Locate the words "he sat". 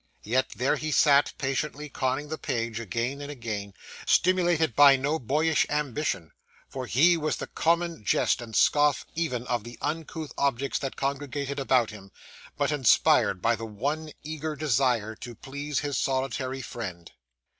0.77-1.31